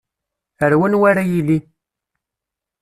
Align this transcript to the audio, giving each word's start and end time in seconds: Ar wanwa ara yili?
Ar 0.63 0.73
wanwa 0.79 1.05
ara 1.11 1.23
yili? 1.29 1.57